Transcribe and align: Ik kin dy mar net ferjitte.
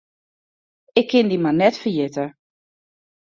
Ik 0.99 1.07
kin 1.09 1.27
dy 1.29 1.37
mar 1.41 1.55
net 1.59 1.75
ferjitte. 1.81 2.25